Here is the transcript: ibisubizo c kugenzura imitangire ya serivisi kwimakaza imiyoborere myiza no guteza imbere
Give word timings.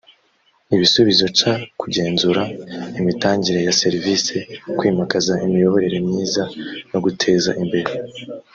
ibisubizo 0.75 1.25
c 1.37 1.39
kugenzura 1.79 2.41
imitangire 2.99 3.59
ya 3.67 3.73
serivisi 3.81 4.35
kwimakaza 4.77 5.33
imiyoborere 5.45 5.97
myiza 6.07 6.43
no 6.91 6.99
guteza 7.05 7.51
imbere 7.63 7.91